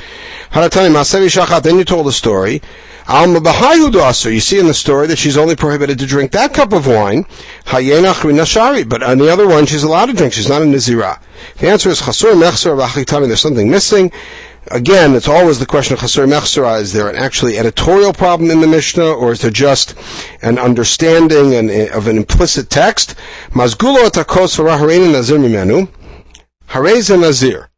Then 0.53 1.77
you 1.77 1.83
told 1.83 2.07
a 2.07 2.11
story. 2.11 2.61
You 3.05 4.39
see 4.39 4.59
in 4.59 4.67
the 4.67 4.73
story 4.73 5.07
that 5.07 5.17
she's 5.17 5.37
only 5.37 5.55
prohibited 5.55 5.99
to 5.99 6.05
drink 6.05 6.31
that 6.31 6.53
cup 6.53 6.71
of 6.71 6.87
wine. 6.87 7.25
But 7.65 7.83
on 7.83 9.17
the 9.17 9.29
other 9.29 9.47
one, 9.47 9.65
she's 9.65 9.83
allowed 9.83 10.05
to 10.05 10.13
drink. 10.13 10.33
She's 10.33 10.47
not 10.47 10.61
a 10.61 10.65
Nazira. 10.65 11.19
The 11.57 11.67
answer 11.67 11.89
is 11.89 12.01
Chasur 12.01 12.33
Mechsar 12.33 13.27
There's 13.27 13.41
something 13.41 13.69
missing. 13.69 14.11
Again, 14.71 15.13
it's 15.13 15.27
always 15.27 15.59
the 15.59 15.65
question 15.65 15.93
of 15.93 15.99
Chasur 15.99 16.25
Mechsara. 16.25 16.79
Is 16.79 16.93
there 16.93 17.09
an 17.09 17.17
actually 17.17 17.57
editorial 17.57 18.13
problem 18.13 18.49
in 18.49 18.61
the 18.61 18.67
Mishnah, 18.67 19.11
or 19.11 19.33
is 19.33 19.41
there 19.41 19.51
just 19.51 19.93
an 20.41 20.57
understanding 20.57 21.53
and, 21.53 21.69
eh, 21.69 21.87
of 21.87 22.07
an 22.07 22.15
implicit 22.17 22.69
text? 22.69 23.15
Mazgulo 23.51 24.07
atakos 24.07 24.57
nazir 25.11 25.37
mimenu. 25.37 25.89
Harez 26.69 27.09
nazir. 27.09 27.69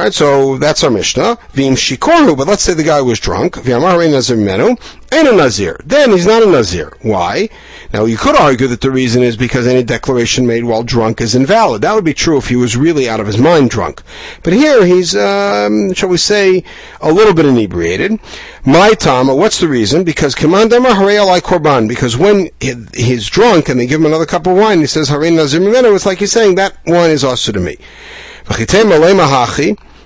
Right, 0.00 0.14
so 0.14 0.56
that's 0.56 0.82
our 0.82 0.90
Mishnah. 0.90 1.36
Vim 1.50 1.74
shikorhu, 1.74 2.34
but 2.34 2.48
let's 2.48 2.62
say 2.62 2.72
the 2.72 2.82
guy 2.82 3.02
was 3.02 3.20
drunk. 3.20 3.56
V'amar 3.56 4.10
nazir 4.10 4.34
menu, 4.34 4.74
ain't 5.12 5.28
a 5.28 5.32
nazir. 5.36 5.78
Then 5.84 6.12
he's 6.12 6.24
not 6.24 6.42
a 6.42 6.46
nazir. 6.46 6.96
Why? 7.02 7.50
Now 7.92 8.06
you 8.06 8.16
could 8.16 8.34
argue 8.34 8.66
that 8.68 8.80
the 8.80 8.90
reason 8.90 9.22
is 9.22 9.36
because 9.36 9.66
any 9.66 9.82
declaration 9.82 10.46
made 10.46 10.64
while 10.64 10.84
drunk 10.84 11.20
is 11.20 11.34
invalid. 11.34 11.82
That 11.82 11.94
would 11.94 12.06
be 12.06 12.14
true 12.14 12.38
if 12.38 12.48
he 12.48 12.56
was 12.56 12.78
really 12.78 13.10
out 13.10 13.20
of 13.20 13.26
his 13.26 13.36
mind 13.36 13.68
drunk. 13.68 14.02
But 14.42 14.54
here 14.54 14.86
he's, 14.86 15.14
um, 15.14 15.92
shall 15.92 16.08
we 16.08 16.16
say, 16.16 16.64
a 17.02 17.12
little 17.12 17.34
bit 17.34 17.44
inebriated. 17.44 18.18
My 18.64 18.94
Tama, 18.94 19.34
what's 19.34 19.60
the 19.60 19.68
reason? 19.68 20.02
Because 20.02 20.32
Hare 20.32 21.24
like 21.26 21.44
Korban. 21.44 21.88
Because 21.88 22.16
when 22.16 22.48
he's 22.58 23.28
drunk 23.28 23.68
and 23.68 23.78
they 23.78 23.86
give 23.86 24.00
him 24.00 24.06
another 24.06 24.24
cup 24.24 24.46
of 24.46 24.56
wine, 24.56 24.80
he 24.80 24.86
says 24.86 25.10
Hare 25.10 25.30
nazir 25.30 25.60
menu. 25.60 25.94
It's 25.94 26.06
like 26.06 26.20
he's 26.20 26.32
saying 26.32 26.54
that 26.54 26.78
wine 26.86 27.10
is 27.10 27.22
also 27.22 27.52
to 27.52 27.60
me. 27.60 27.76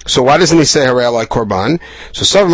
So 0.07 0.23
why 0.23 0.37
doesn't 0.37 0.59
he 0.59 0.65
say 0.67 0.81
Harei 0.81 1.27
Korban? 1.27 1.81
So 2.13 2.47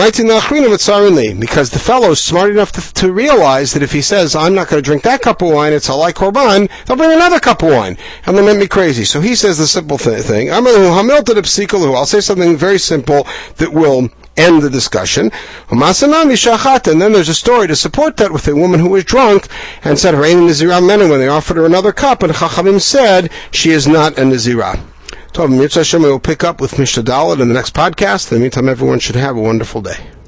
because 1.40 1.71
the 1.71 1.78
fellow 1.80 2.11
is 2.12 2.21
smart 2.21 2.50
enough 2.50 2.71
to, 2.73 2.95
to, 2.95 3.12
realize 3.12 3.73
that 3.73 3.83
if 3.83 3.90
he 3.90 4.02
says, 4.02 4.37
I'm 4.37 4.54
not 4.54 4.69
going 4.69 4.80
to 4.80 4.87
drink 4.87 5.02
that 5.02 5.21
cup 5.21 5.42
of 5.42 5.50
wine, 5.50 5.73
it's 5.73 5.88
like 5.88 6.14
Korban, 6.14 6.71
they'll 6.87 6.97
bring 6.97 7.12
another 7.12 7.40
cup 7.40 7.62
of 7.64 7.71
wine. 7.71 7.97
And 8.25 8.38
they 8.38 8.47
make 8.47 8.59
me 8.59 8.69
crazy. 8.69 9.04
So 9.04 9.21
he 9.21 9.35
says 9.35 9.59
the 9.59 9.66
simple 9.66 9.99
th- 9.99 10.23
thing. 10.23 10.50
I'll 10.52 12.07
say 12.07 12.21
something 12.21 12.57
very 12.57 12.78
simple 12.78 13.26
that 13.57 13.73
will 13.73 14.09
end 14.37 14.62
the 14.62 14.71
discussion. 14.71 15.33
And 15.71 15.83
then 15.83 17.12
there's 17.12 17.28
a 17.28 17.35
story 17.35 17.66
to 17.66 17.76
support 17.76 18.16
that 18.19 18.33
with 18.33 18.47
a 18.47 18.54
woman 18.54 18.78
who 18.78 18.90
was 18.90 19.04
drunk 19.04 19.49
and 19.83 19.99
said, 19.99 20.14
when 20.19 20.47
they 20.47 21.28
offered 21.28 21.57
her 21.57 21.66
another 21.66 21.92
cup, 21.92 22.23
and 22.23 22.33
Chachamim 22.33 22.80
said, 22.80 23.30
she 23.50 23.71
is 23.71 23.88
not 23.88 24.19
a 24.19 24.23
Nazirah. 24.23 24.80
Tov, 25.33 25.57
Mitzvah 25.57 25.81
Hashem, 25.81 26.03
we 26.03 26.09
will 26.09 26.19
pick 26.19 26.43
up 26.43 26.61
with 26.61 26.77
Mishnah 26.77 27.05
Dalet 27.05 27.41
in 27.41 27.47
the 27.47 27.55
next 27.55 27.73
podcast. 27.73 28.33
In 28.33 28.39
the 28.39 28.43
meantime, 28.43 28.69
everyone 28.69 28.99
should 28.99 29.15
have 29.15 29.37
a 29.37 29.41
wonderful 29.41 29.81
day. 29.81 30.11